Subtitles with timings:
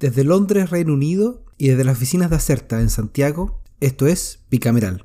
[0.00, 5.04] Desde Londres, Reino Unido, y desde las oficinas de Acerta en Santiago, esto es Bicameral.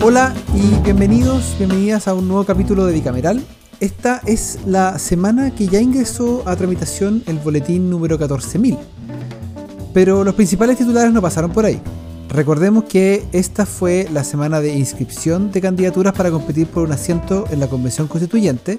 [0.00, 3.44] Hola y bienvenidos, bienvenidas a un nuevo capítulo de Bicameral.
[3.80, 8.78] Esta es la semana que ya ingresó a tramitación el boletín número 14.000
[9.92, 11.80] pero los principales titulares no pasaron por ahí.
[12.30, 17.44] Recordemos que esta fue la semana de inscripción de candidaturas para competir por un asiento
[17.50, 18.78] en la Convención Constituyente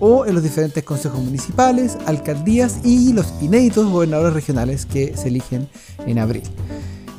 [0.00, 5.68] o en los diferentes consejos municipales, alcaldías y los inéditos gobernadores regionales que se eligen
[6.06, 6.44] en abril.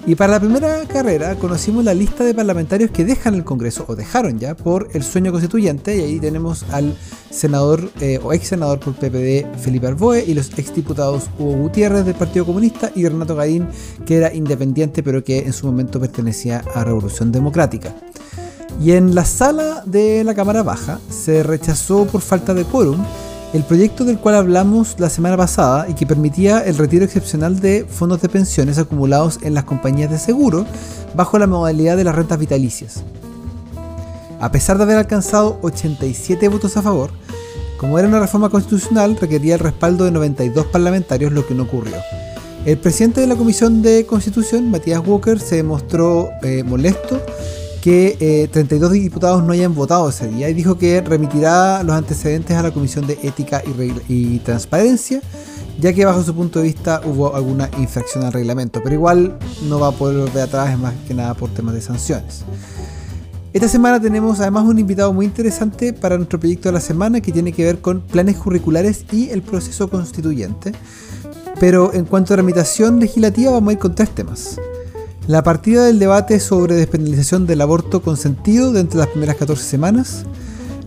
[0.08, 3.96] Y para la primera carrera conocimos la lista de parlamentarios que dejan el Congreso, o
[3.98, 6.98] dejaron ya, por el sueño constituyente, y ahí tenemos al
[7.30, 12.06] senador eh, o ex senador por PPD Felipe Arboe y los ex diputados Hugo Gutiérrez
[12.06, 13.68] del Partido Comunista y Renato Gaín,
[14.06, 17.94] que era independiente pero que en su momento pertenecía a Revolución Democrática.
[18.82, 23.04] Y en la sala de la Cámara Baja se rechazó por falta de quórum
[23.54, 27.86] el proyecto del cual hablamos la semana pasada y que permitía el retiro excepcional de
[27.86, 30.66] fondos de pensiones acumulados en las compañías de seguro
[31.16, 33.04] bajo la modalidad de las rentas vitalicias.
[34.40, 37.10] A pesar de haber alcanzado 87 votos a favor,
[37.80, 41.96] como era una reforma constitucional, requería el respaldo de 92 parlamentarios, lo que no ocurrió.
[42.66, 47.22] El presidente de la Comisión de Constitución, Matías Walker, se mostró eh, molesto
[47.88, 52.58] que 32 eh, diputados no hayan votado ese día y dijo que remitirá los antecedentes
[52.58, 53.64] a la Comisión de Ética
[54.10, 55.22] y, Transparencia,
[55.80, 59.80] ya que bajo su punto de vista hubo alguna infracción al reglamento, pero igual no
[59.80, 62.44] va a poder volver atrás, más que nada por temas de sanciones.
[63.54, 67.32] Esta semana tenemos además un invitado muy interesante para nuestro proyecto de la semana que
[67.32, 70.74] tiene que ver con planes curriculares y el proceso constituyente.
[71.62, 74.60] Pero en cuanto a tramitación legislativa vamos a ir con tres temas.
[75.28, 80.24] La partida del debate sobre despenalización del aborto consentido de entre las primeras 14 semanas,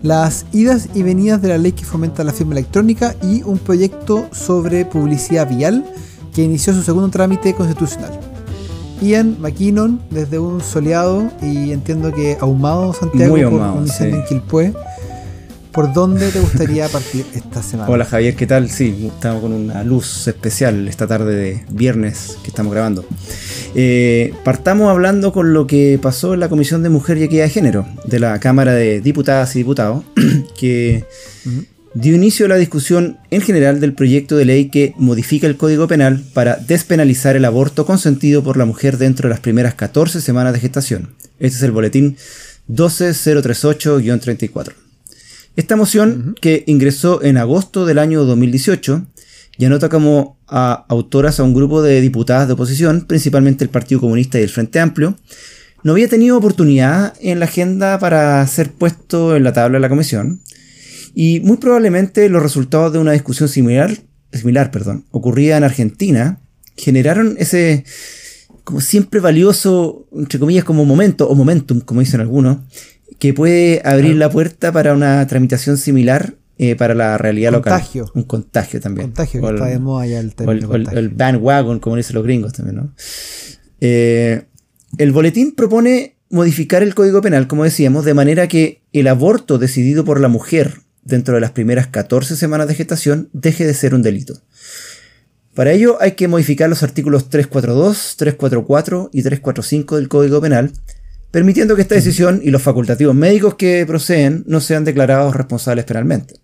[0.03, 4.28] las idas y venidas de la ley que fomenta la firma electrónica y un proyecto
[4.32, 5.84] sobre publicidad vial
[6.34, 8.19] que inició su segundo trámite constitucional.
[9.03, 14.41] Ian McKinnon, desde un soleado y entiendo que ahumado Santiago ahumado, por un incendio en
[15.72, 17.88] ¿Por dónde te gustaría partir esta semana?
[17.88, 18.69] Hola Javier, ¿qué tal?
[18.69, 23.04] Sí, estamos con una luz especial esta tarde de viernes que estamos grabando.
[23.76, 27.50] Eh, partamos hablando con lo que pasó en la Comisión de Mujer y Equidad de
[27.50, 30.03] Género de la Cámara de Diputadas y Diputados,
[30.59, 31.04] que
[31.94, 35.86] dio inicio a la discusión en general del proyecto de ley que modifica el Código
[35.86, 40.53] Penal para despenalizar el aborto consentido por la mujer dentro de las primeras 14 semanas
[40.53, 41.14] de gestación.
[41.38, 42.16] Este es el boletín
[42.69, 44.79] 12038-34.
[45.60, 49.04] Esta moción, que ingresó en agosto del año 2018,
[49.59, 54.00] y anota como a autoras a un grupo de diputadas de oposición, principalmente el Partido
[54.00, 55.19] Comunista y el Frente Amplio,
[55.82, 59.91] no había tenido oportunidad en la agenda para ser puesto en la tabla de la
[59.91, 60.41] comisión,
[61.15, 63.94] y muy probablemente los resultados de una discusión similar,
[64.32, 66.41] similar perdón, ocurrida en Argentina,
[66.75, 67.84] generaron ese,
[68.65, 72.60] como siempre valioso, entre comillas, como momento, o momentum, como dicen algunos,
[73.19, 78.03] que puede abrir la puerta para una tramitación similar eh, para la realidad contagio.
[78.03, 78.21] local.
[78.21, 79.09] Un contagio también.
[79.09, 80.69] Contagio, que está de moda ya el término.
[80.69, 82.94] O el, bandwagon, como dicen los gringos también, ¿no?
[83.81, 84.43] Eh,
[84.98, 90.04] el boletín propone modificar el Código Penal, como decíamos, de manera que el aborto decidido
[90.04, 94.03] por la mujer dentro de las primeras 14 semanas de gestación deje de ser un
[94.03, 94.41] delito.
[95.54, 100.72] Para ello hay que modificar los artículos 342, 344 y 345 del Código Penal
[101.30, 106.34] permitiendo que esta decisión y los facultativos médicos que proceden no sean declarados responsables penalmente.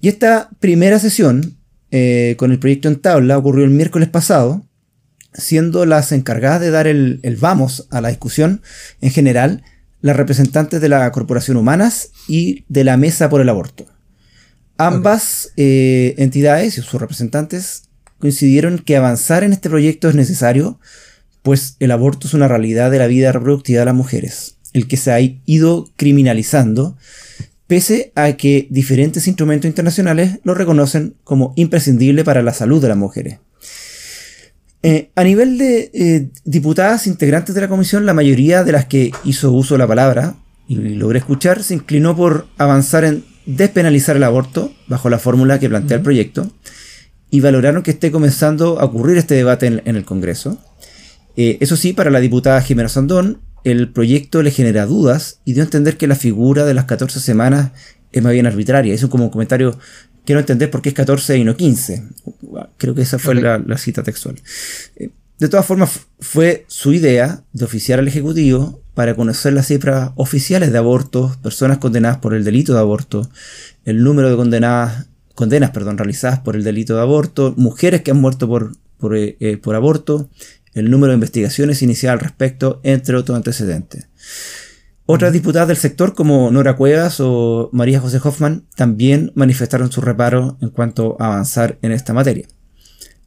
[0.00, 1.56] Y esta primera sesión
[1.90, 4.66] eh, con el proyecto en tabla ocurrió el miércoles pasado,
[5.34, 8.62] siendo las encargadas de dar el, vamos a la discusión
[9.00, 9.62] en general
[10.00, 13.86] las representantes de la Corporación Humanas y de la Mesa por el Aborto.
[14.76, 17.84] Ambas eh, entidades y sus representantes
[18.18, 20.80] coincidieron que avanzar en este proyecto es necesario
[21.42, 24.96] pues el aborto es una realidad de la vida reproductiva de las mujeres, el que
[24.96, 26.96] se ha ido criminalizando,
[27.66, 32.96] pese a que diferentes instrumentos internacionales lo reconocen como imprescindible para la salud de las
[32.96, 33.38] mujeres.
[34.84, 39.12] Eh, a nivel de eh, diputadas integrantes de la comisión, la mayoría de las que
[39.24, 40.34] hizo uso de la palabra
[40.66, 45.68] y logré escuchar se inclinó por avanzar en despenalizar el aborto bajo la fórmula que
[45.68, 46.50] plantea el proyecto
[47.30, 50.58] y valoraron que esté comenzando a ocurrir este debate en el Congreso.
[51.36, 55.62] Eh, eso sí, para la diputada Jimena Sandón, el proyecto le genera dudas y dio
[55.62, 57.72] a entender que la figura de las 14 semanas
[58.10, 58.92] es más bien arbitraria.
[58.94, 59.78] Es como un comentario
[60.24, 62.04] quiero entender por qué es 14 y no 15.
[62.76, 64.36] Creo que esa fue la, cita textual.
[64.96, 70.12] Eh, de todas formas, fue su idea de oficiar al Ejecutivo para conocer las cifras
[70.16, 73.28] oficiales de abortos, personas condenadas por el delito de aborto,
[73.84, 78.20] el número de condenadas, condenas perdón, realizadas por el delito de aborto, mujeres que han
[78.20, 80.28] muerto por, por, eh, eh, por aborto,
[80.74, 84.08] el número de investigaciones iniciadas al respecto, entre otros antecedentes.
[85.04, 90.56] Otras diputadas del sector, como Nora Cuevas o María José Hoffman, también manifestaron su reparo
[90.60, 92.46] en cuanto a avanzar en esta materia.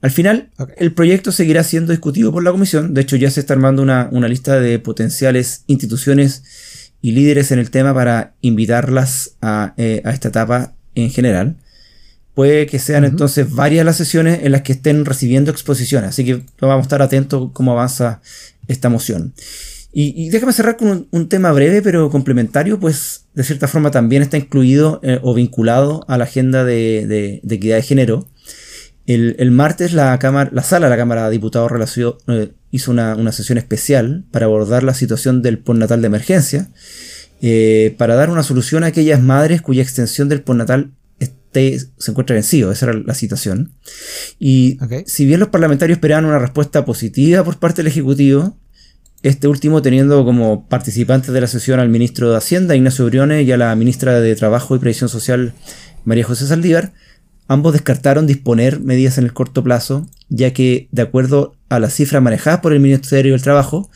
[0.01, 2.93] Al final, el proyecto seguirá siendo discutido por la comisión.
[2.93, 7.71] De hecho, ya se está armando una, lista de potenciales instituciones y líderes en el
[7.71, 11.57] tema para invitarlas a, eh, esta etapa en general.
[12.35, 16.09] Puede que sean entonces varias las sesiones en las que estén recibiendo exposiciones.
[16.09, 18.21] Así que vamos a estar atentos cómo avanza
[18.67, 19.33] esta moción.
[19.97, 24.35] Y, déjame cerrar con un, tema breve pero complementario, pues de cierta forma también está
[24.35, 28.27] incluido eh, o vinculado a la agenda de, equidad de género.
[29.07, 31.71] El, martes la, cámara, la sala de la Cámara de Diputados
[32.27, 36.69] eh, hizo una, sesión especial para abordar la situación del postnatal de emergencia,
[37.41, 40.91] eh, para dar una solución a aquellas madres cuya extensión del postnatal
[41.59, 43.73] se encuentra vencido, esa era la situación.
[44.39, 48.57] Y si bien los parlamentarios esperaban una respuesta positiva por parte del Ejecutivo,
[49.23, 53.51] este último teniendo como participantes de la sesión al ministro de Hacienda, Ignacio Briones, y
[53.51, 55.53] a la ministra de Trabajo y Previsión Social,
[56.03, 56.93] María José Saldívar,
[57.47, 62.21] ambos descartaron disponer medidas en el corto plazo, ya que, de acuerdo a las cifras
[62.21, 63.89] manejadas por el Ministerio del Trabajo,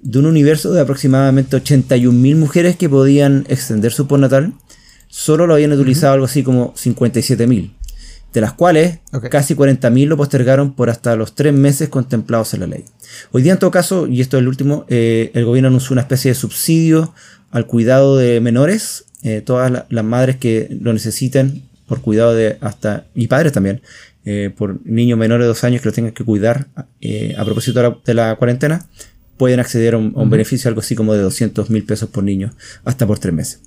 [0.00, 4.54] de un universo de aproximadamente 81.000 mujeres que podían extender su postnatal,
[5.14, 7.70] solo lo habían utilizado algo así como 57.000,
[8.32, 8.98] de las cuales
[9.30, 12.84] casi 40.000 lo postergaron por hasta los tres meses contemplados en la ley.
[13.30, 16.00] Hoy día, en todo caso, y esto es el último, eh, el gobierno anunció una
[16.00, 17.14] especie de subsidio
[17.52, 23.06] al cuidado de menores, eh, todas las madres que lo necesiten por cuidado de hasta,
[23.14, 23.82] y padres también,
[24.24, 28.14] eh, por niños menores de dos años que lo tengan que cuidar a propósito de
[28.14, 28.84] la, cuarentena,
[29.36, 32.52] pueden acceder a un, beneficio algo así como de 200 mil pesos por niño,
[32.84, 33.60] hasta por tres meses.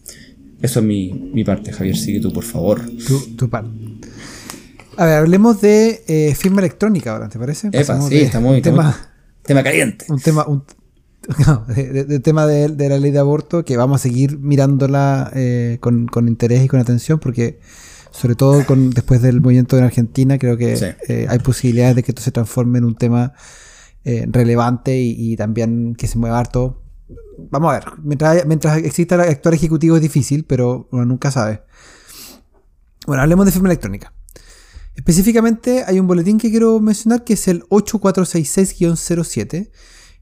[0.62, 1.96] Eso es mi, parte, Javier.
[1.96, 2.82] Sigue tú, por favor.
[3.38, 3.70] Tu, parte.
[4.98, 7.70] A ver, hablemos de firma electrónica ahora, ¿te parece?
[7.72, 9.12] Epa, sí, está muy, tema,
[9.44, 10.06] Tema caliente.
[10.10, 10.64] Un tema, un,
[11.76, 16.64] de, tema de, la ley de aborto que vamos a seguir mirándola eh, con, interés
[16.64, 17.60] y con atención porque
[18.12, 22.12] sobre todo con después del movimiento en Argentina creo que eh, hay posibilidades de que
[22.12, 23.34] esto se transforme en un tema
[24.06, 26.82] eh, relevante y, también que se mueva harto.
[27.50, 31.64] Vamos a ver, mientras, mientras exista el actor ejecutivo es difícil, pero uno nunca sabe.
[33.06, 34.14] Bueno, hablemos de firma electrónica.
[34.96, 39.70] Específicamente hay un boletín que quiero mencionar que es el 8466-07.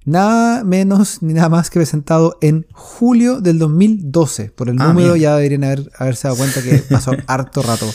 [0.04, 4.52] Nada menos ni nada más que presentado en julio del 2012.
[4.52, 7.88] Por el ah, número ya deberían haber, haberse dado cuenta que pasó harto rato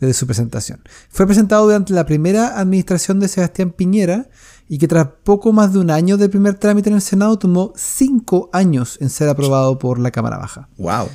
[0.00, 0.80] desde su presentación.
[1.10, 4.28] Fue presentado durante la primera administración de Sebastián Piñera
[4.68, 7.72] y que tras poco más de un año del primer trámite en el Senado tomó
[7.76, 10.68] cinco años en ser aprobado por la Cámara Baja.
[10.78, 11.08] ¡Wow!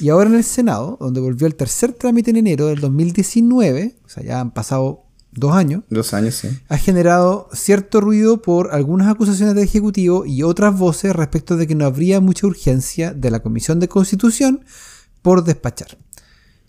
[0.00, 4.08] Y ahora en el Senado, donde volvió el tercer trámite en enero del 2019, o
[4.08, 5.84] sea, ya han pasado dos años.
[5.90, 6.48] Dos años, sí.
[6.68, 11.74] Ha generado cierto ruido por algunas acusaciones del Ejecutivo y otras voces respecto de que
[11.74, 14.64] no habría mucha urgencia de la Comisión de Constitución
[15.22, 15.98] por despachar.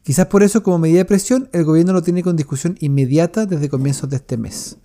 [0.04, 3.70] Quizás por eso, como medida de presión, el gobierno lo tiene con discusión inmediata desde
[3.70, 4.78] comienzos de este mes.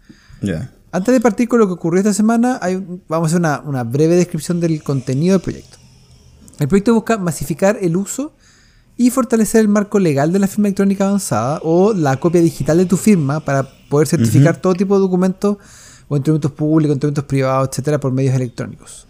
[0.93, 2.77] Antes de partir con lo que ocurrió esta semana, hay,
[3.09, 5.77] vamos a hacer una, una breve descripción del contenido del proyecto.
[6.61, 8.33] El proyecto busca masificar el uso
[8.97, 12.87] y fortalecer el marco legal de la firma electrónica avanzada o la copia digital de
[12.87, 15.59] tu firma para poder certificar todo tipo de documentos
[16.09, 19.08] o instrumentos públicos, instrumentos privados, etcétera, por medios electrónicos.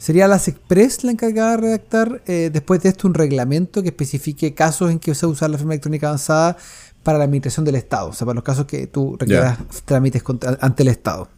[0.00, 4.54] Sería la Express la encargada de redactar eh, después de esto un reglamento que especifique
[4.54, 6.56] casos en que se usa la firma electrónica avanzada
[7.02, 10.22] para la administración del Estado, o sea, para los casos que tú requieras trámites
[10.60, 11.28] ante el Estado.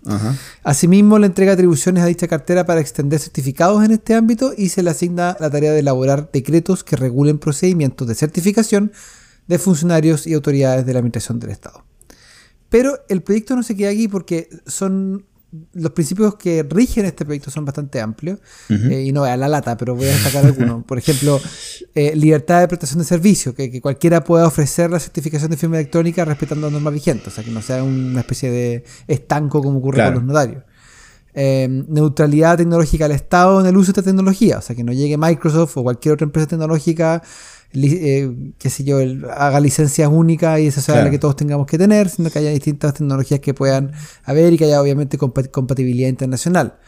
[0.62, 4.84] Asimismo, le entrega atribuciones a dicha cartera para extender certificados en este ámbito y se
[4.84, 8.92] le asigna la tarea de elaborar decretos que regulen procedimientos de certificación
[9.48, 11.84] de funcionarios y autoridades de la administración del Estado.
[12.68, 15.26] Pero el proyecto no se queda aquí porque son
[15.74, 18.38] los principios que rigen este proyecto son bastante amplios
[18.70, 20.84] eh, y no a la lata, pero voy a destacar algunos.
[20.84, 21.40] Por ejemplo,
[21.94, 26.24] eh, libertad de prestación de servicio, que, cualquiera pueda ofrecer la certificación de firma electrónica
[26.24, 30.02] respetando las normas vigentes, o sea, que no sea una especie de estanco como ocurre
[30.04, 30.64] con los notarios.
[31.34, 34.92] Eh, neutralidad tecnológica del Estado en el uso de esta tecnología, o sea, que no
[34.92, 37.22] llegue Microsoft o cualquier otra empresa tecnológica
[37.74, 38.98] eh, qué sé yo,
[39.30, 42.50] haga licencias únicas y esa sea la que todos tengamos que tener, sino que haya
[42.50, 43.92] distintas tecnologías que puedan
[44.24, 46.78] haber y que haya obviamente compatibilidad internacional.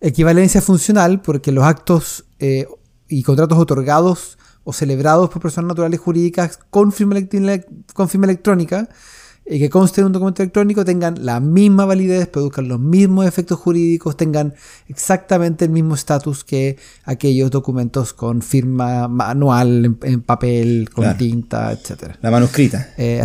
[0.00, 2.66] Equivalencia funcional, porque los actos eh,
[3.08, 8.88] y contratos otorgados o celebrados por personas naturales jurídicas con firma, electrónica, con firma electrónica
[9.50, 13.58] y que consten en un documento electrónico tengan la misma validez, produzcan los mismos efectos
[13.58, 14.54] jurídicos, tengan
[14.88, 22.16] exactamente el mismo estatus que aquellos documentos con firma manual, en, papel, con tinta, etc.
[22.20, 22.90] La manuscrita.
[22.98, 23.24] Eh,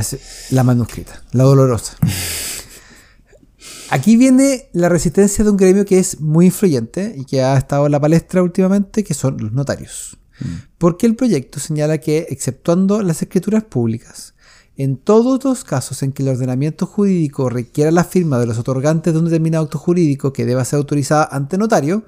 [0.51, 1.97] la manuscrita, la dolorosa.
[3.89, 7.85] Aquí viene la resistencia de un gremio que es muy influyente y que ha estado
[7.85, 10.17] en la palestra últimamente, que son los notarios.
[10.39, 10.45] Mm.
[10.77, 14.32] Porque el proyecto señala que, exceptuando las escrituras públicas,
[14.77, 19.13] en todos los casos en que el ordenamiento jurídico requiera la firma de los otorgantes
[19.13, 22.03] de un determinado acto jurídico que deba ser autorizada ante notario,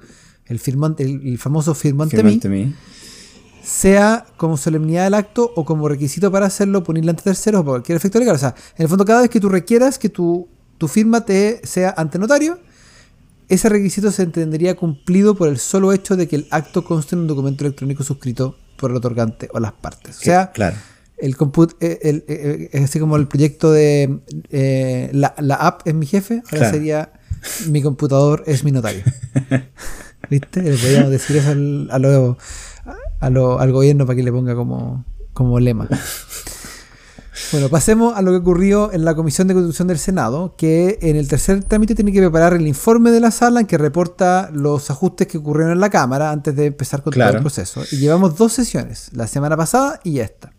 [0.46, 2.74] el, firmante, el, famoso firmante mí,
[3.62, 7.72] sea como solemnidad del acto o como requisito para hacerlo, ponerle ante terceros o por
[7.74, 8.34] cualquier efecto legal.
[8.34, 11.60] O sea, en el fondo, cada vez que tú requieras que tu, tu firma te
[11.64, 12.58] sea ante notario,
[13.48, 17.22] ese requisito se entendería cumplido por el solo hecho de que el acto conste en
[17.22, 20.18] un documento electrónico suscrito por el otorgante o las partes.
[20.18, 20.76] O sea, claro
[21.18, 24.20] el comput eh, el, eh, eh, así como el proyecto de
[25.12, 27.12] la, app es mi jefe, ahora sería
[27.68, 29.02] mi computador es mi notario.
[30.30, 30.62] ¿Viste?
[30.62, 31.98] Le podríamos decir eso al, a
[33.30, 35.88] lo, al gobierno para que le ponga como, como lema.
[37.52, 41.16] Bueno, pasemos a lo que ocurrió en la Comisión de Constitución del Senado, que en
[41.16, 44.90] el tercer trámite tiene que preparar el informe de la sala en que reporta los
[44.90, 47.82] ajustes que ocurrieron en la Cámara antes de empezar con todo el proceso.
[47.92, 50.55] Y llevamos dos sesiones, la semana pasada y esta.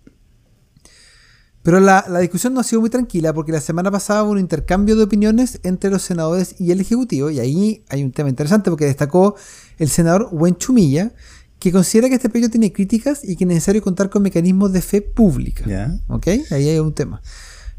[1.67, 4.95] Pero la, discusión no ha sido muy tranquila porque la semana pasada hubo un intercambio
[4.95, 8.85] de opiniones entre los senadores y el Ejecutivo y ahí hay un tema interesante porque
[8.85, 9.35] destacó
[9.77, 11.11] el senador Wen Chumilla
[11.59, 14.81] que considera que este proyecto tiene críticas y que es necesario contar con mecanismos de
[14.81, 15.65] fe pública.
[16.07, 16.27] ¿Ok?
[16.51, 17.21] Ahí hay un tema.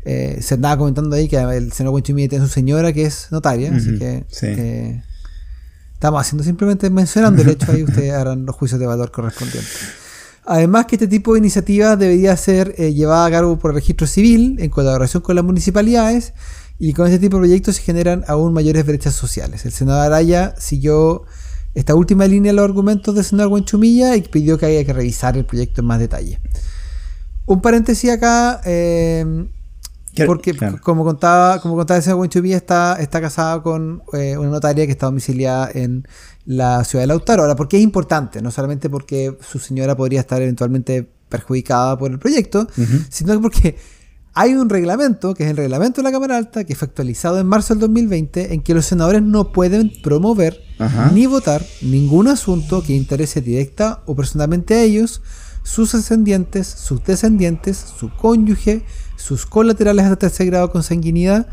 [0.04, 3.28] Eh, se andaba comentando ahí que el senador Wen Chumilla tiene su señora que es
[3.30, 4.26] notaria, así que...
[4.42, 5.02] Eh,
[5.94, 10.07] estamos haciendo simplemente mencionando el hecho ahí ustedes harán los juicios de valor correspondientes.
[10.50, 14.06] Además que este tipo de iniciativas debería ser eh, llevada a cabo por el registro
[14.06, 16.32] civil en colaboración con las municipalidades
[16.78, 19.66] y con este tipo de proyectos se generan aún mayores brechas sociales.
[19.66, 21.24] El senador Araya siguió
[21.74, 25.36] esta última línea de los argumentos del senador Guenchumilla y pidió que haya que revisar
[25.36, 26.40] el proyecto en más detalle.
[27.44, 29.48] Un paréntesis acá, eh,
[30.26, 34.92] porque como contaba, como contaba señor Guenchumilla, está, está casado con eh, una notaria que
[34.92, 36.06] está domiciliada en
[36.44, 37.42] la ciudad de Lautaro.
[37.42, 38.42] Ahora, ¿por qué es importante?
[38.42, 42.66] No solamente porque su señora podría estar eventualmente perjudicada por el proyecto,
[43.10, 43.76] sino porque
[44.34, 47.46] hay un reglamento, que es el reglamento de la Cámara Alta, que fue actualizado en
[47.46, 50.60] marzo del 2020, en que los senadores no pueden promover
[51.12, 55.22] ni votar ningún asunto que interese directa o personalmente a ellos,
[55.64, 58.84] sus ascendientes, sus descendientes, su cónyuge,
[59.18, 61.46] sus colaterales hasta tercer grado con sanguinidad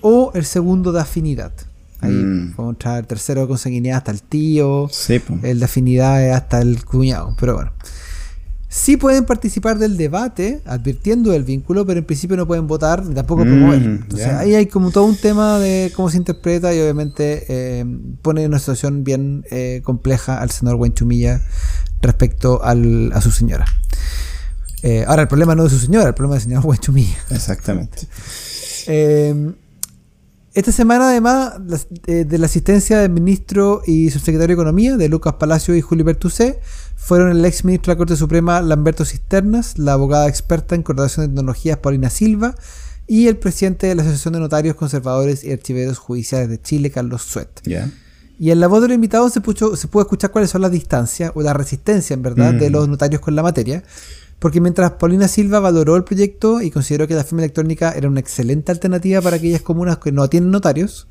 [0.00, 1.52] o el segundo de afinidad.
[2.00, 2.52] Ahí mm.
[2.54, 4.88] podemos entrar el tercero de consanguinidad hasta el tío,
[5.42, 7.34] el de afinidad hasta el cuñado.
[7.38, 7.72] Pero bueno.
[8.68, 13.14] Sí pueden participar del debate, advirtiendo el vínculo, pero en principio no pueden votar ni
[13.14, 13.82] tampoco mm, promover.
[13.82, 17.84] Entonces ahí hay como todo un tema de cómo se interpreta y obviamente eh,
[18.20, 21.40] pone en una situación bien eh, compleja al senador Huenchumilla
[22.02, 23.64] respecto al, a su señora.
[24.82, 27.16] Eh, ahora, el problema no es de su señora, el problema del señor Huenchumilla.
[27.30, 28.06] Exactamente.
[30.56, 35.34] Esta semana, además eh, de la asistencia del ministro y subsecretario de Economía, de Lucas
[35.34, 36.60] Palacio y Julio Bertusé,
[36.96, 41.26] fueron el ex ministro de la Corte Suprema, Lamberto Cisternas, la abogada experta en coordinación
[41.26, 42.54] de tecnologías, Paulina Silva,
[43.06, 47.20] y el presidente de la Asociación de Notarios Conservadores y Archiveros Judiciales de Chile, Carlos
[47.20, 47.60] Suet.
[48.38, 51.42] Y en la voz de los invitados se, pudo escuchar cuáles son las distancias, o
[51.42, 52.72] la resistencia, en verdad, de mm.
[52.72, 53.84] los notarios con la materia.
[54.38, 58.20] Porque mientras Paulina Silva valoró el proyecto y consideró que la firma electrónica era una
[58.20, 61.08] excelente alternativa para aquellas comunas que no tienen notarios,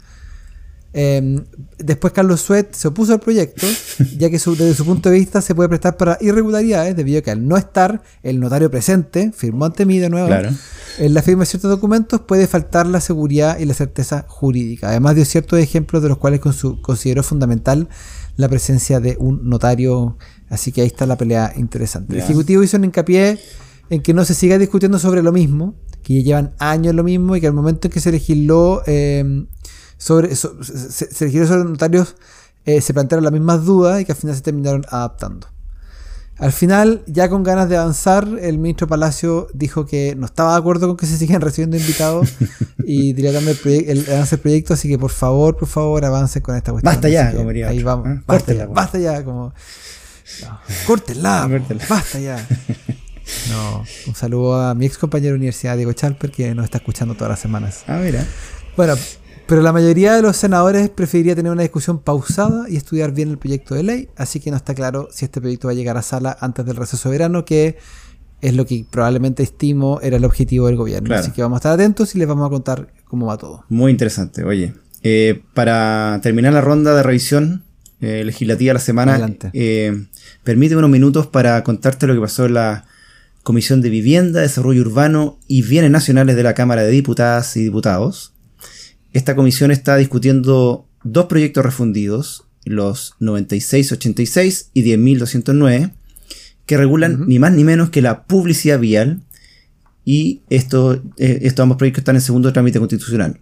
[0.94, 1.44] em,
[1.80, 3.66] después Carlos Suet se opuso al proyecto,
[4.18, 7.32] ya que desde su punto de vista se puede prestar para irregularidades debido a que
[7.32, 10.30] al no estar el notario presente, firmó ante mí de nuevo,
[10.98, 14.90] en la firma de ciertos documentos puede faltar la seguridad y la certeza jurídica.
[14.90, 17.90] Además dio ciertos ejemplos de los cuales consideró fundamental
[18.38, 20.18] la presencia de un notario
[20.50, 22.14] Así que ahí está la pelea interesante.
[22.14, 23.40] El Ejecutivo hizo un hincapié
[23.90, 27.36] en que no se siga discutiendo sobre lo mismo, que ya llevan años lo mismo
[27.36, 29.48] y que al momento en que se legisló em,
[29.98, 32.16] sobre, se, legisló sobre notarios
[32.66, 35.48] eh, se plantearon las mismas dudas y que al final se terminaron adaptando.
[36.38, 40.58] Al final, ya con ganas de avanzar, el ministro Palacio dijo que no estaba de
[40.58, 42.28] acuerdo con que se sigan recibiendo invitados
[42.84, 46.56] y dilatando el, el avance del proyecto, así que por favor, por favor, avance con
[46.56, 46.92] esta cuestión.
[46.92, 48.08] Basta ya, como Ahí vamos.
[48.08, 48.22] ¿eh?
[48.28, 49.54] Basta, ya, basta ya, como
[50.88, 51.50] Córtela,
[51.90, 52.48] basta ya.
[53.50, 57.16] No, un saludo a mi ex compañero de universidad, Diego Chalper, que nos está escuchando
[57.16, 57.84] todas las semanas.
[57.88, 58.24] Ah, mira.
[58.78, 58.94] Bueno,
[59.48, 63.38] Pero la mayoría de los senadores preferiría tener una discusión pausada y estudiar bien el
[63.38, 66.02] proyecto de ley, así que no está claro si este proyecto va a llegar a
[66.02, 67.78] sala antes del receso de verano, que
[68.42, 71.14] es lo que probablemente estimo era el objetivo del gobierno.
[71.16, 73.66] Así que vamos a estar atentos y les vamos a contar cómo va todo.
[73.70, 74.44] Muy interesante.
[74.44, 74.74] Oye,
[75.04, 77.64] eh, para terminar la ronda de revisión
[78.02, 80.06] eh, legislativa de la semana, eh,
[80.44, 82.86] permíteme unos minutos para contarte lo que pasó en la
[83.44, 88.34] Comisión de Vivienda, Desarrollo Urbano y Bienes Nacionales de la Cámara de Diputadas y Diputados.
[89.14, 95.94] Esta comisión está discutiendo dos proyectos refundidos, los 9686 y 10209,
[96.66, 99.22] que regulan ni más ni menos que la publicidad vial
[100.04, 103.40] y esto, eh, estos ambos proyectos están en segundo trámite constitucional.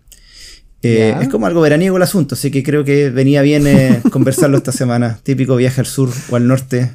[0.83, 4.57] Eh, es como algo veraniego el asunto, así que creo que venía bien eh, conversarlo
[4.57, 5.17] esta semana.
[5.23, 6.91] Típico viaje al sur o al norte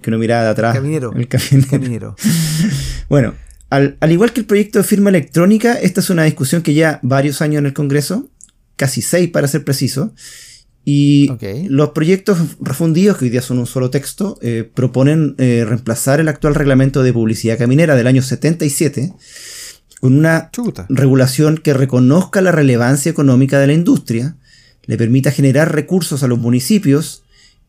[0.00, 0.74] que uno miraba de atrás.
[0.74, 1.12] Caminero.
[1.12, 2.14] El caminero.
[3.08, 3.34] bueno,
[3.70, 7.42] al, igual que el proyecto de firma electrónica, esta es una discusión que ya varios
[7.42, 8.30] años en el Congreso,
[8.76, 10.14] casi seis para ser preciso.
[10.84, 11.30] Y
[11.68, 16.54] los proyectos refundidos, que hoy día son un solo texto, eh, proponen reemplazar el actual
[16.54, 19.12] reglamento de publicidad caminera del año 77
[20.00, 20.50] con una
[20.88, 24.36] regulación que reconozca la relevancia económica de la industria,
[24.86, 27.24] le permita generar recursos a los municipios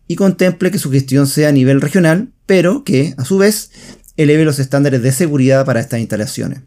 [0.07, 3.71] y contemple que su gestión sea a nivel regional, pero que, a su vez,
[4.17, 6.61] eleve los estándares de seguridad para estas instalaciones.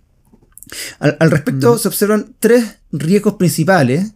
[0.98, 1.78] Al, respecto, mm.
[1.78, 4.12] se observan tres riesgos principales.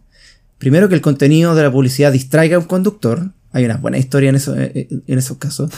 [0.57, 3.31] Primero, que el contenido de la publicidad distraiga a un conductor.
[3.51, 5.71] Hay una buena historia en, eso, eh, eh, en esos casos.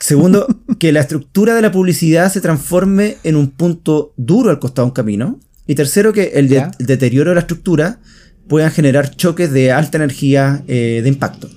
[0.00, 0.46] Segundo,
[0.78, 4.90] que la estructura de la publicidad se transforme en un punto duro al costado de
[4.90, 5.40] un camino.
[5.66, 8.00] Y tercero, que el, deterioro de la estructura
[8.48, 11.50] pueda generar choques de alta energía eh, de impacto.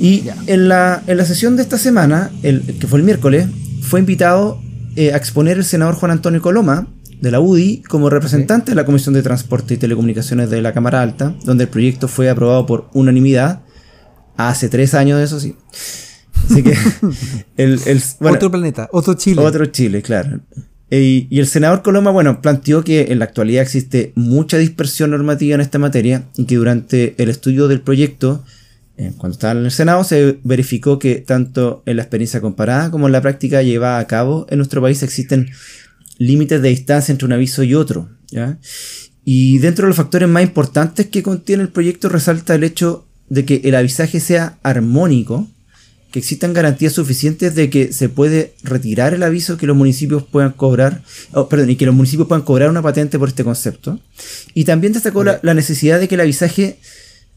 [0.00, 3.46] Y en la, en la, sesión de esta semana, el, que fue el miércoles,
[3.82, 4.60] fue invitado
[4.96, 6.88] eh, a exponer el senador Juan Antonio Coloma,
[7.20, 11.02] de la UDI, como representante de la Comisión de Transporte y Telecomunicaciones de la Cámara
[11.02, 13.62] Alta, donde el proyecto fue aprobado por unanimidad
[14.36, 15.56] hace tres años, eso sí.
[16.48, 16.74] Así que
[17.56, 17.80] el,
[18.20, 19.42] otro planeta, otro Chile.
[19.42, 20.40] Otro Chile, claro.
[20.90, 25.54] Y, y, el senador Coloma, bueno, planteó que en la actualidad existe mucha dispersión normativa
[25.54, 28.42] en esta materia y que durante el estudio del proyecto
[29.00, 33.06] eh, cuando estaba en el Senado se verificó que tanto en la experiencia comparada como
[33.06, 35.50] en la práctica llevada a cabo en nuestro país existen
[36.18, 38.08] límites de distancia entre un aviso y otro.
[39.24, 43.44] Y dentro de los factores más importantes que contiene el proyecto resalta el hecho de
[43.44, 45.46] que el avisaje sea armónico,
[46.10, 50.52] que existan garantías suficientes de que se puede retirar el aviso que los municipios puedan
[50.52, 54.00] cobrar, oh, perdón, y que los municipios puedan cobrar una patente por este concepto.
[54.54, 56.78] Y también destacó la necesidad de que el avisaje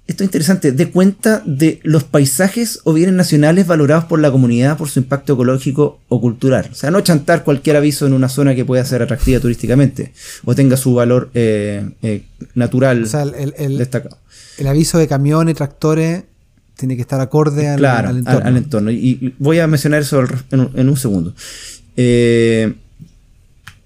[0.08, 4.78] esto es interesante, de cuenta de los paisajes o bienes nacionales valorados por la comunidad
[4.78, 6.70] por su impacto ecológico o cultural.
[6.72, 10.12] O sea, no chantar cualquier aviso en una zona que pueda ser atractiva turísticamente
[10.44, 12.24] o tenga su valor eh, eh,
[12.56, 13.08] natural
[13.58, 14.18] el, destacado.
[14.58, 16.24] El aviso de camiones, tractores,
[16.82, 17.84] tiene que estar acorde al,
[18.18, 18.48] entorno.
[18.48, 18.92] Al, entorno.
[18.92, 21.34] Y, voy a mencionar eso en, en un segundo.
[21.96, 22.74] Eh,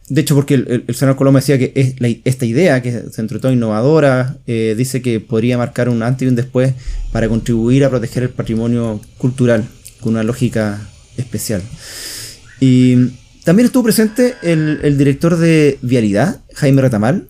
[0.07, 3.51] de hecho, porque el, senador Coloma decía que es esta idea, que es entre todo
[3.51, 6.73] innovadora, eh, dice que podría marcar un antes y un después
[7.11, 9.65] para contribuir a proteger el patrimonio cultural
[10.01, 10.79] con una lógica
[11.17, 11.63] especial.
[12.59, 17.27] Y también estuvo presente el, director de Vialidad, Jaime Retamal,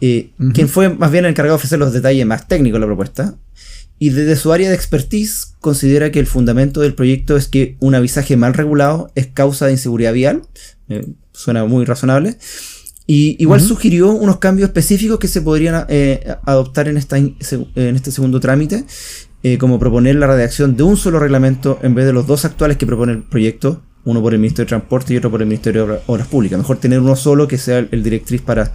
[0.00, 2.86] eh, quien fue más bien el encargado de ofrecer los detalles más técnicos de la
[2.86, 3.34] propuesta.
[3.98, 7.94] Y desde su área de expertise considera que el fundamento del proyecto es que un
[7.94, 10.42] avisaje mal regulado es causa de inseguridad vial.
[10.88, 12.36] Eh, suena muy razonable.
[13.06, 17.36] Y igual sugirió unos cambios específicos que se podrían eh, adoptar en, esta, en
[17.74, 18.84] este segundo trámite,
[19.42, 22.76] eh, como proponer la redacción de un solo reglamento en vez de los dos actuales
[22.76, 25.86] que propone el proyecto, uno por el Ministerio de Transporte y otro por el Ministerio
[25.86, 26.58] de Obras Públicas.
[26.58, 28.74] Mejor tener uno solo que sea el directriz para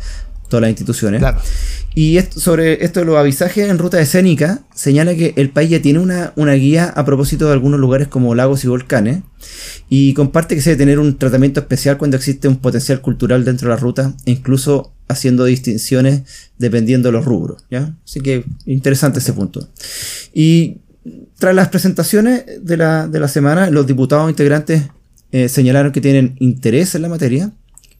[0.49, 1.21] todas las instituciones.
[1.95, 5.99] Y sobre esto de los avisajes en ruta escénica, señala que el país ya tiene
[5.99, 9.21] una, una, guía a propósito de algunos lugares como lagos y volcanes,
[9.89, 13.69] y comparte que se debe tener un tratamiento especial cuando existe un potencial cultural dentro
[13.69, 16.23] de la ruta, e incluso haciendo distinciones
[16.57, 17.63] dependiendo de los rubros.
[17.69, 17.95] ¿ya?
[18.03, 19.67] Así que interesante ese punto.
[20.33, 20.77] Y
[21.37, 24.83] tras las presentaciones de la, de la semana, los diputados integrantes
[25.31, 27.51] eh, señalaron que tienen interés en la materia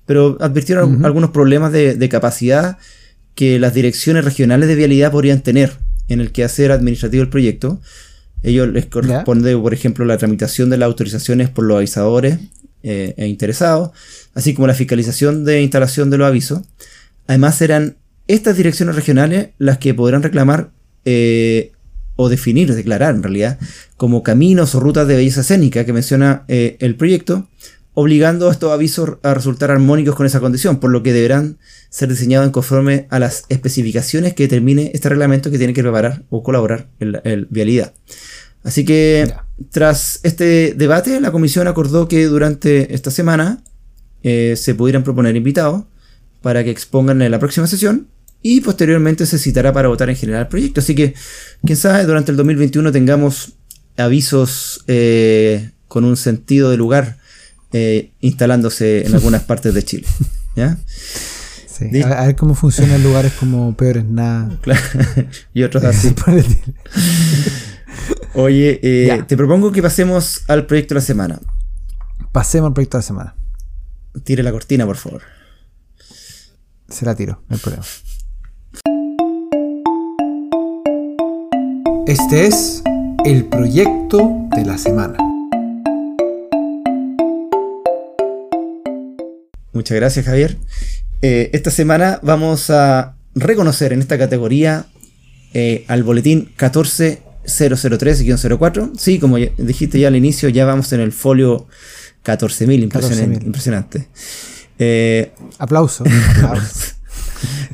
[0.06, 2.78] pero advirtieron algunos problemas de, capacidad
[3.36, 5.74] que las direcciones regionales de vialidad podrían tener
[6.08, 7.82] en el quehacer administrativo del proyecto.
[8.44, 12.40] Ellos les corresponde, por ejemplo, la tramitación de las autorizaciones por los avisadores
[12.84, 13.92] eh, e interesados,
[14.34, 16.62] así como la fiscalización de instalación de los avisos.
[17.28, 17.96] Además, serán
[18.28, 20.72] estas direcciones regionales las que podrán reclamar
[21.06, 21.72] eh,
[22.16, 23.60] o definir, declarar en realidad,
[23.98, 27.48] como caminos o rutas de belleza escénica que menciona eh, el proyecto,
[27.94, 31.58] obligando a estos avisos a resultar armónicos con esa condición, por lo que deberán
[31.90, 36.24] ser diseñados en conforme a las especificaciones que determine este reglamento que tiene que preparar
[36.30, 37.94] o colaborar el, el vialidad.
[38.64, 39.32] Así que
[39.72, 43.64] tras este debate, la comisión acordó que durante esta semana
[44.24, 45.84] eh, se pudieran proponer invitados
[46.42, 48.08] para que expongan en la próxima sesión
[48.42, 50.80] y posteriormente se citará para votar en general el proyecto.
[50.80, 51.14] Así que,
[51.66, 53.54] quién sabe, durante el 2021 tengamos
[53.98, 57.18] avisos eh, con un sentido de lugar
[57.74, 60.08] eh, instalándose en algunas partes de Chile.
[60.56, 60.78] ¿Ya?
[60.86, 62.04] Sí.
[62.04, 64.58] A, ver cómo funcionan lugares como peores nada.
[64.62, 64.82] Claro.
[65.54, 66.14] y otros así.
[68.36, 71.40] Oye, eh, te propongo que pasemos al proyecto de la semana.
[72.32, 73.36] Pasemos al proyecto de la semana.
[74.24, 75.24] Tire la cortina, por favor.
[76.90, 77.86] Se la tiro, no hay problema.
[82.06, 82.84] Este es
[83.26, 85.18] el proyecto de la semana.
[89.74, 90.58] Muchas gracias, Javier.
[91.22, 94.86] Eh, esta semana vamos a reconocer en esta categoría
[95.54, 98.92] eh, al boletín 14003-04.
[98.98, 101.68] Sí, como ya dijiste ya al inicio, ya vamos en el folio
[102.24, 103.40] 14.000, impresionante.
[103.40, 103.46] 14.000.
[103.46, 104.08] impresionante.
[104.80, 106.04] Eh, Aplauso.
[106.36, 106.94] aplauso.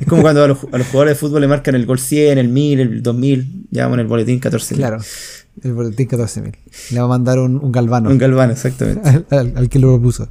[0.00, 2.38] es como cuando a los, a los jugadores de fútbol le marcan el gol 100,
[2.38, 4.76] el 1000, el 2000, ya vamos en el boletín 14.000.
[4.76, 4.98] claro,
[5.62, 6.54] el boletín 14.000.
[6.92, 9.08] Le va a mandar un, un galvano Un galvano, exactamente.
[9.08, 10.28] al, al- al que lo propuso.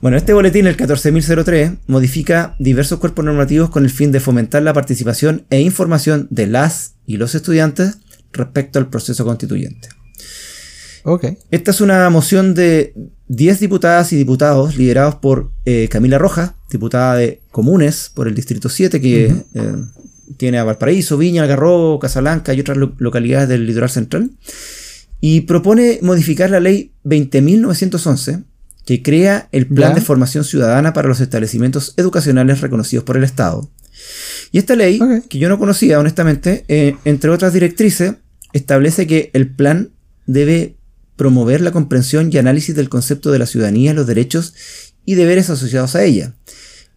[0.00, 4.72] Bueno, este boletín, el 14003, modifica diversos cuerpos normativos con el fin de fomentar la
[4.72, 7.98] participación e información de las y los estudiantes
[8.32, 9.88] respecto al proceso constituyente.
[11.04, 11.24] Ok.
[11.50, 12.94] Esta es una moción de
[13.28, 18.68] 10 diputadas y diputados liderados por eh, Camila Rojas, diputada de Comunes por el Distrito
[18.68, 19.72] 7, que eh,
[20.36, 24.30] tiene a Valparaíso, Viña, Algarrobo, Casablanca y otras lo- localidades del litoral central.
[25.20, 28.44] Y propone modificar la ley 20.911,
[28.84, 29.94] que crea el Plan Ya.
[29.96, 33.70] de Formación Ciudadana para los establecimientos educacionales reconocidos por el Estado.
[34.50, 38.14] Y esta ley, que yo no conocía honestamente, eh, entre otras directrices,
[38.52, 39.90] establece que el plan
[40.26, 40.76] debe
[41.16, 44.54] promover la comprensión y análisis del concepto de la ciudadanía, los derechos
[45.04, 46.34] y deberes asociados a ella,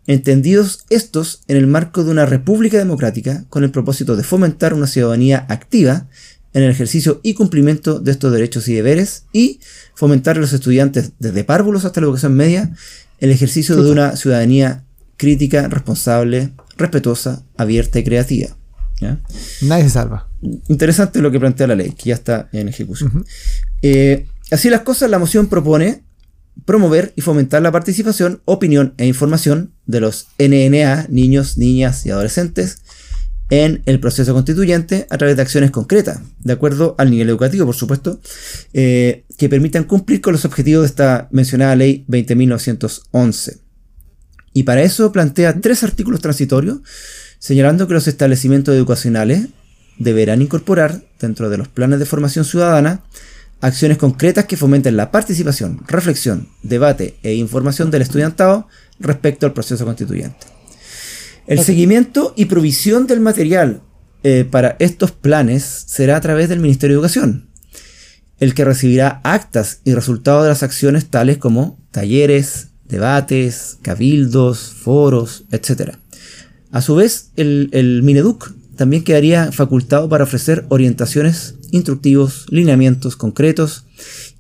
[0.07, 4.87] entendidos estos en el marco de una república democrática con el propósito de fomentar una
[4.87, 6.07] ciudadanía activa
[6.53, 9.59] en el ejercicio y cumplimiento de estos derechos y deberes y
[9.93, 12.71] fomentar a los estudiantes desde párvulos hasta la educación media
[13.19, 14.85] el ejercicio de una ciudadanía
[15.17, 18.57] crítica, responsable, respetuosa, abierta y creativa.
[18.99, 19.19] ¿ya?
[19.61, 20.29] Nadie se salva.
[20.67, 23.25] Interesante lo que plantea la ley, que ya está en ejecución.
[23.81, 26.04] Eh, así las cosas, la moción propone
[26.63, 32.79] promover y fomentar la participación, opinión e información de los NNA, niños, niñas y adolescentes,
[33.49, 37.75] en el proceso constituyente a través de acciones concretas, de acuerdo al nivel educativo, por
[37.75, 38.19] supuesto,
[38.73, 43.59] eh, que permitan cumplir con los objetivos de esta mencionada ley 20.911.
[44.53, 46.79] Y para eso plantea tres artículos transitorios,
[47.37, 49.49] señalando que los establecimientos educacionales
[49.99, 53.03] deberán incorporar dentro de los planes de formación ciudadana
[53.61, 58.67] acciones concretas que fomenten la participación, reflexión, debate e información del estudiantado
[58.99, 60.47] respecto al proceso constituyente.
[61.47, 63.81] El seguimiento y provisión del material
[64.23, 67.49] eh, para estos planes será a través del Ministerio de Educación,
[68.39, 75.45] el que recibirá actas y resultados de las acciones tales como talleres, debates, cabildos, foros,
[75.51, 75.97] etc.
[76.71, 83.85] A su vez, el, el Mineduc también quedaría facultado para ofrecer orientaciones, instructivos, lineamientos concretos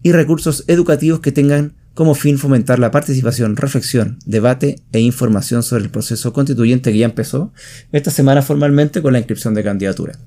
[0.01, 5.83] y recursos educativos que tengan como fin fomentar la participación, reflexión, debate e información sobre
[5.83, 7.53] el proceso constituyente que ya empezó
[7.91, 10.19] esta semana formalmente con la inscripción de candidatura.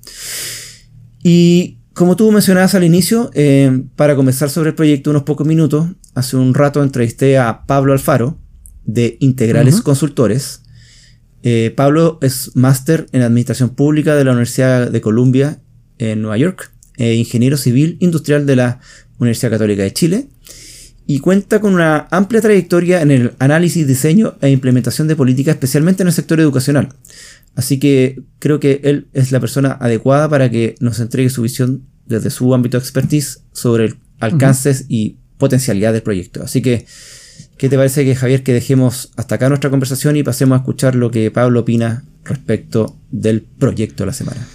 [1.22, 5.88] Y como tú mencionabas al inicio, eh, para conversar sobre el proyecto unos pocos minutos,
[6.14, 8.38] hace un rato entrevisté a Pablo Alfaro
[8.84, 9.82] de Integrales.
[9.82, 10.62] Consultores.
[11.42, 15.60] Eh, Pablo es máster en Administración Pública de la Universidad de Columbia
[15.98, 18.80] en Nueva York, e ingeniero civil industrial de la
[19.18, 20.28] Universidad Católica de Chile
[21.06, 26.02] y cuenta con una amplia trayectoria en el análisis, diseño e implementación de políticas, especialmente
[26.02, 26.90] en el sector educacional.
[27.54, 31.86] Así que creo que él es la persona adecuada para que nos entregue su visión
[32.04, 36.42] desde su ámbito de expertise sobre el alcances y potencialidad del proyecto.
[36.42, 36.84] Así que,
[37.56, 40.94] ¿qué te parece que Javier que dejemos hasta acá nuestra conversación y pasemos a escuchar
[40.94, 44.46] lo que Pablo opina respecto del proyecto de la semana?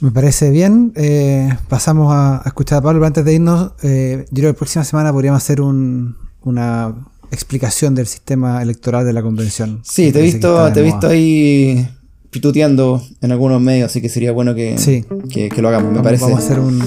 [0.00, 0.92] Me parece bien.
[0.96, 2.98] Eh, pasamos a, a escuchar a Pablo.
[3.00, 6.94] Pero antes de irnos, eh, yo creo que la próxima semana podríamos hacer un- una
[7.30, 9.80] explicación del sistema electoral de la convención.
[9.84, 11.88] Sí, te he visto, te he visto ahí
[12.30, 15.04] pituteando en algunos medios, así que sería bueno que, Sí.
[15.30, 16.24] que, que lo hagamos, me Vamos, parece.
[16.24, 16.82] vamos a hacer un.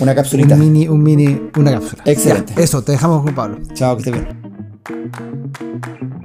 [0.00, 0.54] Una capsulita.
[0.54, 2.02] Un mini, un mini, una cápsula.
[2.06, 2.52] Excelente.
[2.56, 3.58] Ya, eso, te dejamos con Pablo.
[3.74, 6.21] Chao, que estés bien.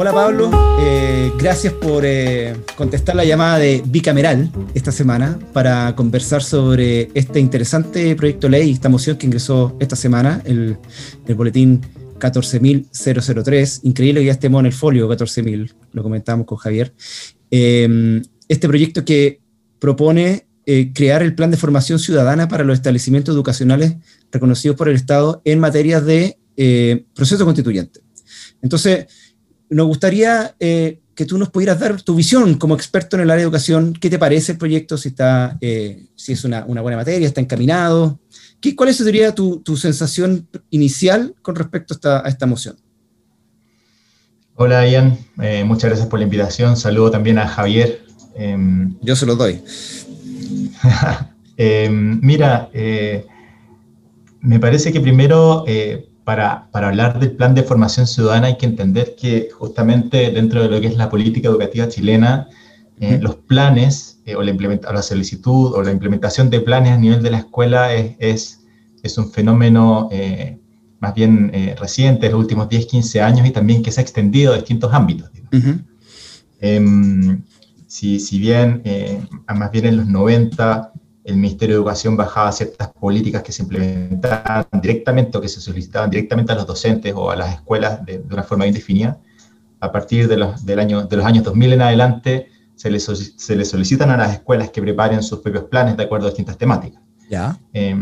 [0.00, 6.40] Hola Pablo, eh, gracias por eh, contestar la llamada de Bicameral esta semana para conversar
[6.40, 10.78] sobre este interesante proyecto de ley, esta moción que ingresó esta semana, el,
[11.26, 11.80] el boletín
[12.20, 13.80] 14.003.
[13.82, 16.94] Increíble que ya estemos en el folio 14.000, lo comentábamos con Javier.
[17.50, 19.40] Eh, este proyecto que
[19.80, 23.96] propone eh, crear el plan de formación ciudadana para los establecimientos educacionales
[24.30, 26.38] reconocidos por el Estado en materia de
[27.14, 28.00] proceso constituyente.
[28.62, 29.06] Entonces,
[29.70, 33.40] nos gustaría eh, que tú nos pudieras dar tu visión como experto en el área
[33.40, 33.92] de educación.
[33.92, 34.96] ¿Qué te parece el proyecto?
[34.96, 38.20] Si, está, eh, si es una, una, buena materia, está encaminado.
[38.60, 42.76] ¿Qué, ¿Cuál sería tu, tu, sensación inicial con respecto a esta, a esta moción?
[44.54, 46.76] Hola Ian, eh, muchas gracias por la invitación.
[46.76, 48.02] Saludo también a Javier.
[48.34, 49.62] Em, Yo se lo doy.
[51.60, 52.70] Em, mira,
[54.40, 55.64] me parece que primero
[56.28, 60.68] para, para, hablar del plan de formación ciudadana hay que entender que justamente dentro de
[60.68, 62.48] lo que es la política educativa chilena,
[63.00, 66.98] eh, los planes eh, o, la o, la solicitud o la implementación de planes a
[66.98, 68.60] nivel de la escuela es, es,
[69.02, 70.58] es un fenómeno eh,
[71.00, 74.52] más bien reciente, de los últimos 10, 15 años y también que se ha extendido
[74.52, 75.30] a distintos ámbitos.
[75.50, 75.56] Uh
[76.60, 77.42] -huh.
[77.86, 78.82] si, si, bien,
[79.56, 80.92] más bien en los 90,
[81.28, 86.08] el Ministerio de Educación bajaba ciertas políticas que se implementaban directamente o que se solicitaban
[86.08, 89.18] directamente a los docentes o a las escuelas de, de una forma indefinida.
[89.78, 93.56] A partir de los, del año, de los años 2000 en adelante, se les, se
[93.56, 97.02] les solicitan a las escuelas que preparen sus propios planes de acuerdo a distintas temáticas.
[97.28, 97.58] ¿Ya?
[97.74, 97.94] Eh,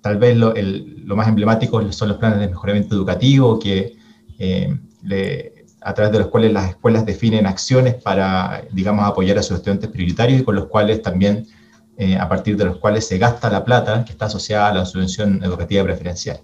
[0.00, 3.96] tal vez lo, el, lo, más emblemático son los planes de mejoramiento educativo, que
[4.40, 9.42] eh, le, a través de los cuales las escuelas definen acciones para, digamos, apoyar a
[9.42, 11.46] sus estudiantes prioritarios y con los cuales también
[11.98, 14.86] eh, a partir de los cuales se gasta la plata que está asociada a la
[14.86, 16.40] subvención educativa preferencial.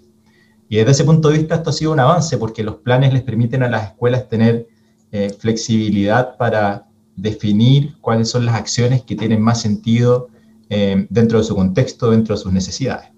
[0.69, 3.23] Y desde ese punto de vista esto ha sido un avance porque los planes les
[3.23, 4.67] permiten a las escuelas tener
[5.11, 6.85] eh, flexibilidad para
[7.15, 10.29] definir cuáles son las acciones que tienen más sentido
[10.69, 13.09] eh, dentro de su contexto, dentro de sus necesidades.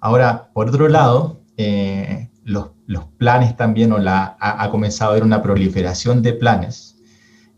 [0.00, 1.40] Ahora, por otro lado,
[2.44, 6.87] los, los, planes también, o la, ha comenzado a haber una proliferación de planes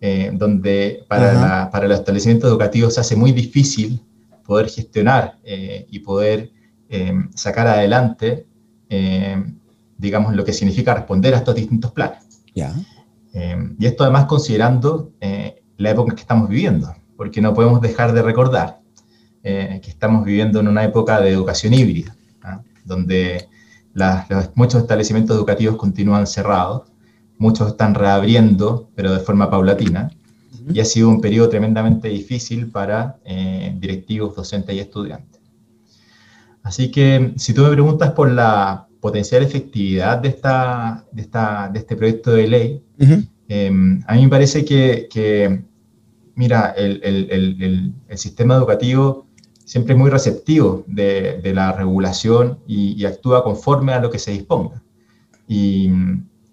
[0.00, 4.00] eh, donde para, la, para, los establecimientos educativos se hace muy difícil
[4.44, 6.50] poder gestionar eh, y poder
[6.92, 8.48] eh, sacar adelante,
[8.88, 9.40] eh,
[9.96, 12.24] digamos, lo que significa responder a estos distintos planes.
[12.52, 12.74] Yeah.
[13.78, 18.12] y esto además considerando eh, la época en que estamos viviendo, porque no podemos dejar
[18.12, 18.80] de recordar
[19.42, 22.60] que estamos viviendo en una época de educación híbrida, ¿ah?
[22.84, 23.48] donde
[23.94, 26.90] las, los, muchos establecimientos educativos continúan cerrados,
[27.40, 30.76] muchos están reabriendo, pero de forma paulatina, uh -huh.
[30.76, 35.40] y ha sido un periodo tremendamente difícil para eh, directivos, docentes y estudiantes.
[36.62, 41.79] Así que si tú me preguntas por la potencial efectividad de, esta, de, esta, de
[41.79, 43.29] este proyecto de ley, uh -huh.
[43.48, 43.72] eh,
[44.07, 45.62] a mí me parece que, que
[46.35, 49.26] mira, el, el, el, el, sistema educativo
[49.64, 54.18] siempre es muy receptivo de, de la regulación y, y, actúa conforme a lo que
[54.18, 54.83] se disponga.
[55.48, 55.90] Y,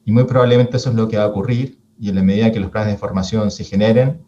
[0.08, 2.62] y muy probablemente eso es lo que va a ocurrir y en la medida que
[2.62, 4.22] los planes de formación se generen,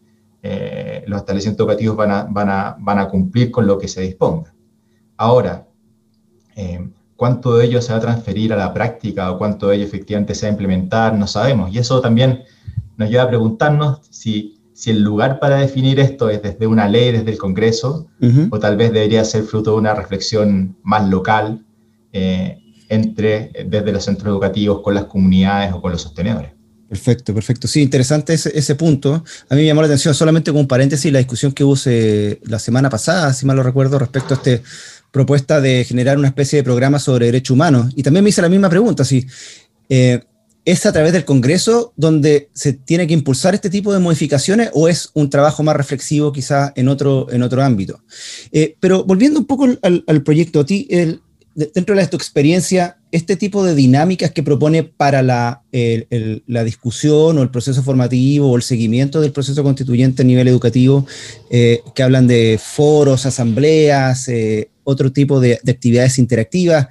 [0.43, 4.01] eh, los establecimientos educativos van a, van, a, van a cumplir con lo que se
[4.01, 4.53] disponga.
[5.15, 5.67] Ahora,
[6.57, 9.85] eh, cuánto de ello se va a transferir a la práctica o cuánto de ello
[9.85, 11.73] efectivamente se va a implementar, no sabemos.
[11.73, 12.43] Y eso también
[12.97, 17.13] nos lleva a preguntarnos si, si el lugar para definir esto es desde una ley,
[17.13, 18.49] desde el Congreso, uh -huh.
[18.51, 21.65] o tal vez debería ser fruto de una reflexión más local,
[22.11, 22.57] eh,
[22.89, 26.51] entre, desde los centros educativos con las comunidades o con los sostenedores.
[26.89, 27.67] Perfecto, perfecto.
[27.67, 29.23] Sí, interesante ese, punto.
[29.47, 31.75] A mí me llamó la atención, solamente como un paréntesis, la discusión que hubo
[32.45, 34.59] la semana pasada, si mal lo recuerdo, respecto a esta
[35.11, 37.93] propuesta de generar una especie de programa sobre derechos humanos.
[37.95, 39.27] Y también me hice la misma pregunta, si
[39.87, 40.21] eh,
[40.65, 44.87] es a través del Congreso donde se tiene que impulsar este tipo de modificaciones o
[44.87, 48.03] es un trabajo más reflexivo quizás en otro, en otro ámbito.
[48.51, 51.21] Eh, pero volviendo un poco al, al proyecto, a ti, el,
[51.55, 55.63] dentro de tu experiencia, este tipo de dinámicas que propone para la,
[56.45, 61.05] la, discusión o el proceso formativo o el seguimiento del proceso constituyente a nivel educativo,
[61.49, 66.87] eh, que hablan de foros, asambleas, eh, otro tipo de, de, actividades interactivas,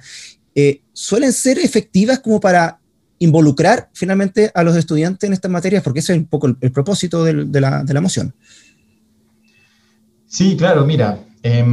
[0.55, 2.79] eh, suelen ser efectivas como para
[3.19, 7.23] involucrar finalmente a los estudiantes en estas materias, porque ese es un poco el, propósito
[7.23, 8.33] de, la, de, la, moción.
[10.25, 11.19] Sí, claro, mira.
[11.43, 11.65] Eh,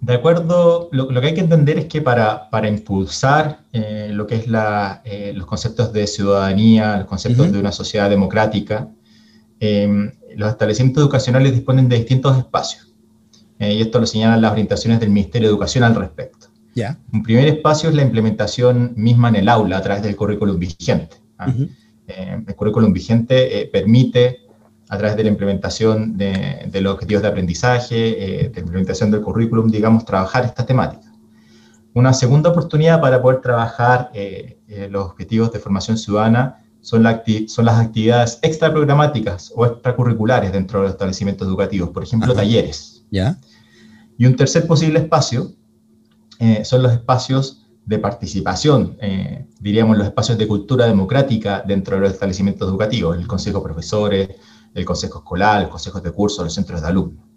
[0.00, 4.36] De acuerdo, lo, que hay que entender es que para, para impulsar eh, lo que
[4.36, 8.88] es la, eh, los conceptos de ciudadanía, los conceptos de una sociedad democrática,
[9.58, 12.94] em, los establecimientos educacionales disponen de distintos espacios.
[13.58, 16.46] Eh, y esto lo señalan las orientaciones del Ministerio de Educación al respecto.
[17.12, 21.16] Un primer espacio es la implementación misma en el aula a través del currículum vigente.
[21.38, 21.52] ¿ah?
[22.06, 24.47] el currículum vigente permite
[24.88, 29.20] a través de la implementación de, los objetivos de aprendizaje, eh, de la implementación del
[29.20, 31.12] currículum, digamos, trabajar esta temática.
[31.94, 37.04] Una segunda oportunidad para poder trabajar eh, eh, los objetivos de formación ciudadana son,
[37.48, 43.04] son, las actividades extraprogramáticas o extracurriculares dentro de los establecimientos educativos, por ejemplo, talleres.
[43.10, 43.38] ¿Ya?
[44.16, 45.52] Y un tercer posible espacio
[46.62, 48.96] son los espacios de participación,
[49.60, 54.28] diríamos los espacios de cultura democrática dentro de los establecimientos educativos, el consejo de profesores,
[54.78, 57.28] el consejo escolar, los consejos de curso, los centros de alumnos.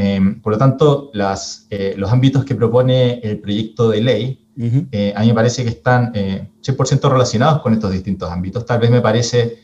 [0.00, 4.46] Em, por lo tanto, las, eh, los ámbitos que propone el proyecto de ley,
[4.92, 8.64] eh, a mí me parece que están 100% eh, relacionados con estos distintos ámbitos.
[8.64, 9.58] Tal vez me parece,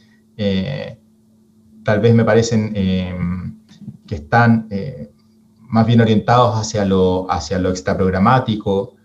[1.84, 3.60] tal vez me parecen em,
[4.08, 4.68] que están
[5.68, 8.96] más bien orientados hacia lo, hacia lo extraprogramático,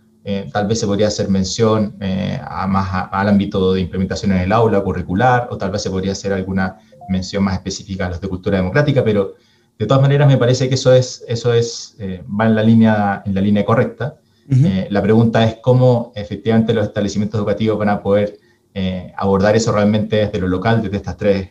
[0.52, 4.82] tal vez se podría hacer mención a más al ámbito de implementación en el aula
[4.82, 6.78] curricular, o tal vez se podría hacer alguna
[7.10, 9.36] mención más específica a los de cultura democrática, pero
[9.78, 13.24] de todas maneras me parece que eso es, eso es eh, va en la línea,
[13.26, 14.20] en la línea correcta.
[14.52, 18.40] Eh, la pregunta es cómo efectivamente los establecimientos educativos van a poder
[18.74, 21.50] eh, abordar eso realmente desde lo local, desde estas tres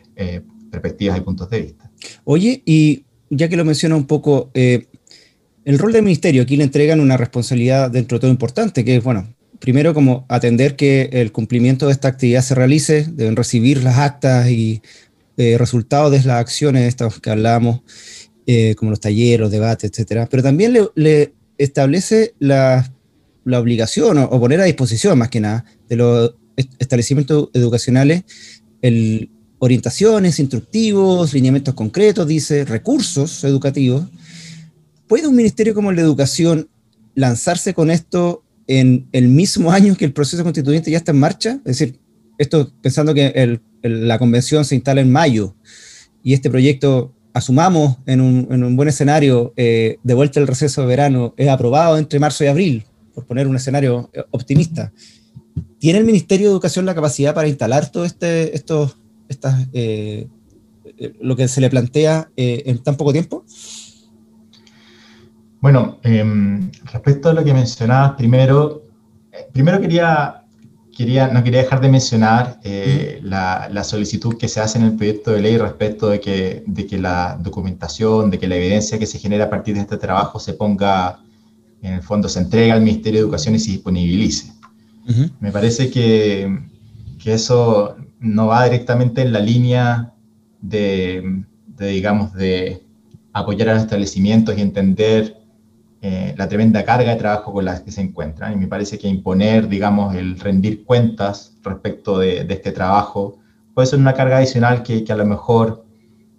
[0.69, 1.89] perspectivas y puntos de vista.
[2.25, 6.99] Oye, y ya que lo menciona un poco, el rol del ministerio, aquí le entregan
[6.99, 11.87] una responsabilidad dentro de todo importante, que es, bueno, primero como atender que el cumplimiento
[11.87, 14.81] de esta actividad se realice, deben recibir las actas y
[15.39, 17.79] eh, resultados de las acciones estas que hablamos,
[18.45, 22.93] eh, como los talleres, los debates, etcétera, pero también le, establece la,
[23.45, 26.35] obligación o, poner a disposición, más que nada, de los
[26.77, 28.25] establecimientos educacionales
[28.81, 34.07] el, orientaciones, instructivos, lineamientos concretos, dice, recursos educativos.
[35.07, 36.69] ¿Puede un ministerio como el de Educación
[37.15, 41.61] lanzarse con esto en el mismo año que el proceso constituyente ya está en marcha?
[41.65, 41.99] Es decir,
[42.39, 45.55] esto pensando que el la convención se instala en mayo
[46.23, 51.33] y este proyecto, asumamos en un, buen escenario, eh, de vuelta al receso de verano,
[51.37, 54.91] es aprobado entre marzo y abril, por poner un escenario eh, optimista.
[55.77, 58.53] ¿Tiene el Ministerio de Educación la capacidad para instalar todo este,
[59.73, 60.27] eh,
[61.21, 63.45] lo que se le plantea en tan poco tiempo?
[65.61, 68.85] Bueno, em, respecto a lo que mencionabas, primero,
[69.53, 70.38] primero quería
[70.99, 75.41] no quería dejar de mencionar eh, la, solicitud que se hace en el proyecto de
[75.41, 79.45] ley respecto de que, de que la documentación, de que la evidencia que se genera
[79.45, 81.19] a partir de este trabajo se ponga,
[81.81, 84.51] en el fondo, se entregue al Ministerio de Educación y se disponibilice.
[85.39, 86.59] Me parece que,
[87.17, 90.13] que, eso no va directamente en la línea
[90.61, 92.83] de, de, digamos, de
[93.33, 95.38] apoyar a los establecimientos y entender
[96.01, 98.53] eh, la tremenda carga de trabajo con la que se encuentran.
[98.53, 103.37] Y me parece que imponer, digamos, el rendir cuentas respecto de, este trabajo
[103.73, 105.85] puede ser una carga adicional que, a lo mejor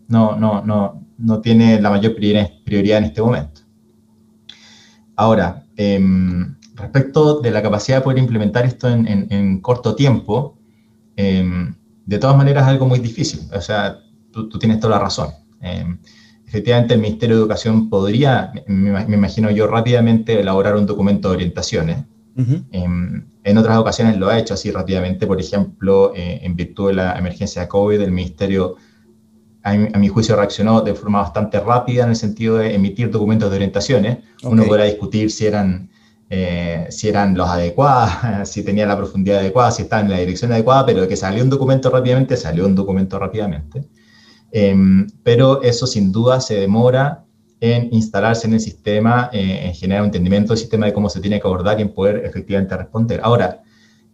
[0.08, 3.60] no, no, no, no, tiene la mayor prioridad en este momento.
[5.14, 10.58] Ahora, em, respecto de la capacidad de poder implementar esto en, corto tiempo,
[11.16, 11.74] em,
[12.06, 13.40] de todas maneras es algo muy difícil.
[13.54, 13.98] O sea,
[14.32, 15.28] tú, tú tienes toda la razón.
[16.50, 21.98] Efectivamente el Ministerio de Educación podría, me, imagino yo, rápidamente elaborar un documento de orientaciones.
[22.72, 26.94] Em, en, otras ocasiones lo ha hecho así rápidamente, por ejemplo, eh, en virtud de
[26.94, 28.74] la emergencia de COVID, el Ministerio,
[29.62, 33.54] a mi, juicio, reaccionó de forma bastante rápida en el sentido de emitir documentos de
[33.54, 34.18] orientaciones.
[34.42, 35.88] Uno podrá discutir si eran,
[36.30, 38.12] eh, si eran los adecuados,
[38.50, 41.44] si tenían la profundidad adecuada, si estaban en la dirección adecuada, pero de que salió
[41.44, 43.88] un documento rápidamente, salió un documento rápidamente.
[44.52, 47.24] Em, pero eso sin duda se demora
[47.60, 51.20] en instalarse en el sistema, eh, en generar un entendimiento del sistema de cómo se
[51.20, 53.20] tiene que abordar y en poder efectivamente responder.
[53.22, 53.62] Ahora,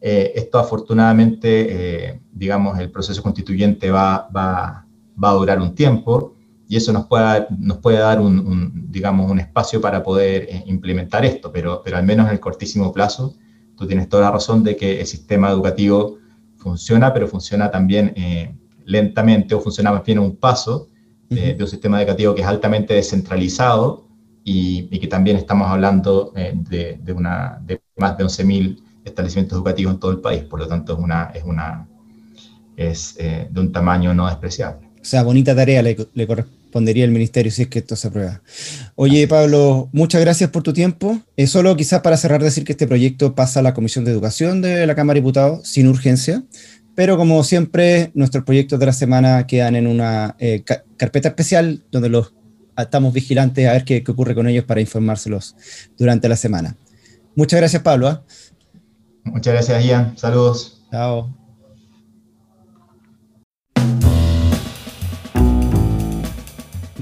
[0.01, 4.85] eh, esto afortunadamente, eh, digamos, el proceso constituyente va, va,
[5.23, 6.35] va, a durar un tiempo
[6.69, 11.53] y eso nos puede, nos puede dar un, digamos, un espacio para poder implementar esto,
[11.53, 13.37] pero, pero al menos en el cortísimo plazo,
[13.77, 16.19] tú tienes toda la razón de que el sistema educativo
[16.57, 18.13] funciona, pero funciona también
[18.87, 20.89] lentamente o funciona más bien un paso
[21.29, 24.07] de, un sistema educativo que es altamente descentralizado
[24.45, 30.01] y, que también estamos hablando eh, de, una, de más de 11.000 establecimientos educativos en
[30.01, 31.89] todo el país, por lo tanto es, una, es, una,
[32.77, 34.87] es eh, de un tamaño no despreciable.
[35.01, 38.43] O sea, bonita tarea le, respondería el ministerio si es que esto se aprueba.
[38.97, 41.21] Oye, Pablo, muchas gracias por tu tiempo.
[41.37, 44.63] Eh, solo quizás para cerrar decir que este proyecto pasa a la Comisión de Educación
[44.63, 46.43] de la Cámara de Diputados sin urgencia,
[46.97, 50.65] pero como siempre, nuestros proyectos de la semana quedan en una eh,
[50.97, 52.33] carpeta especial donde los
[52.77, 55.55] estamos vigilantes a ver qué, ocurre con ellos para informárselos
[55.97, 56.75] durante la semana.
[57.35, 58.09] Muchas gracias, Pablo.
[58.09, 58.23] ¿ah?
[59.25, 60.17] Muchas gracias, Ian.
[60.17, 60.87] Saludos.
[60.91, 61.46] Chao.